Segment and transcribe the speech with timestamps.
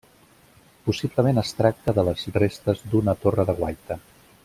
[0.87, 4.01] Possiblement es tracta de les restes d'una torre de guaita.